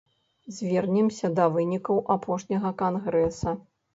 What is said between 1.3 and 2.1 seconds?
да вынікаў